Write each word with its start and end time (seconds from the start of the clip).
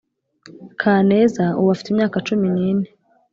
kaneza 0.81 1.45
ubu 1.59 1.69
afite 1.75 1.87
imyaka 1.89 2.17
cumi 2.27 2.47
n’ine. 2.55 2.87